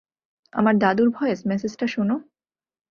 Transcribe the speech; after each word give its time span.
আমার 0.53 0.75
দাদুর 0.77 1.09
ভয়েস 1.09 1.39
মেসেজটা 1.45 1.85
শোনো! 1.87 2.15